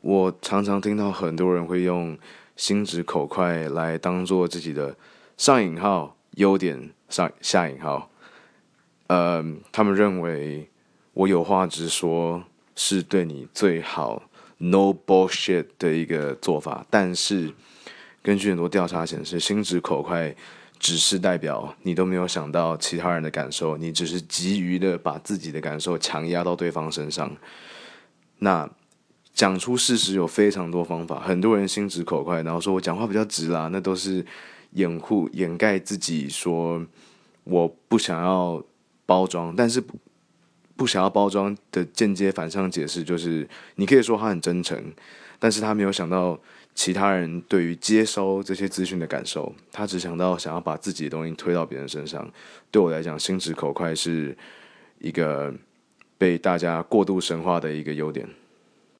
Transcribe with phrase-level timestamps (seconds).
[0.00, 2.16] 我常常听到很多人会用
[2.54, 4.96] 心直口快来当做自己的
[5.36, 8.08] 上引号优点上下引号，
[9.08, 10.68] 呃，他们认为
[11.14, 12.44] 我有话直说
[12.76, 14.22] 是对你最好
[14.58, 17.52] no bullshit 的一个做法，但是
[18.22, 20.34] 根据很多调查显示，心直口快
[20.78, 27.36] 只是代表你都没有想到其他人的感受，你只是急于的把自己的感受强压到对方身上，
[28.38, 28.70] 那。
[29.38, 34.26] 讲出事实有非常多方法，很多人心直口快，然后说我讲话比较直啦，那都是
[34.72, 36.84] 掩护掩盖自己说
[37.44, 38.60] 我不想要
[39.06, 39.80] 包装，但是
[40.74, 44.92] 不想要包装的间接反向解释就是，你可以说他很真诚，
[45.38, 46.36] 但是他没有想到
[46.74, 52.28] 其他人对于接收这些资讯的感受，他只想到想要把自己的东西推到别人身上。
[52.72, 54.36] 对我来讲，心直口快是
[54.98, 55.54] 一个
[56.18, 58.28] 被大家过度神化的一个优点。